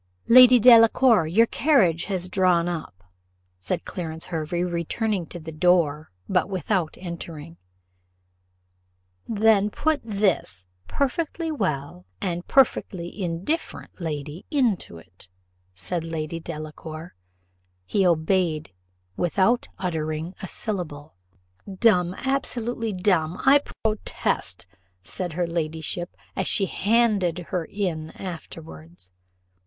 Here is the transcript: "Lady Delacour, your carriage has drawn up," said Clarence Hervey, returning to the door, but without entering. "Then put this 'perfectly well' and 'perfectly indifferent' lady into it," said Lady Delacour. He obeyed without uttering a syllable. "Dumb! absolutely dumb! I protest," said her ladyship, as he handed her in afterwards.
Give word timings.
"Lady 0.27 0.57
Delacour, 0.57 1.27
your 1.27 1.45
carriage 1.45 2.05
has 2.05 2.27
drawn 2.27 2.67
up," 2.67 3.03
said 3.59 3.85
Clarence 3.85 4.25
Hervey, 4.25 4.63
returning 4.63 5.27
to 5.27 5.39
the 5.39 5.51
door, 5.51 6.09
but 6.27 6.49
without 6.49 6.97
entering. 6.99 7.57
"Then 9.27 9.69
put 9.69 10.01
this 10.03 10.65
'perfectly 10.87 11.51
well' 11.51 12.07
and 12.19 12.47
'perfectly 12.47 13.21
indifferent' 13.21 14.01
lady 14.01 14.43
into 14.49 14.97
it," 14.97 15.29
said 15.75 16.03
Lady 16.03 16.39
Delacour. 16.39 17.13
He 17.85 18.03
obeyed 18.03 18.71
without 19.15 19.67
uttering 19.77 20.33
a 20.41 20.47
syllable. 20.47 21.13
"Dumb! 21.71 22.15
absolutely 22.17 22.91
dumb! 22.91 23.37
I 23.45 23.59
protest," 23.83 24.65
said 25.03 25.33
her 25.33 25.45
ladyship, 25.45 26.17
as 26.35 26.49
he 26.51 26.65
handed 26.65 27.37
her 27.51 27.63
in 27.65 28.09
afterwards. 28.13 29.11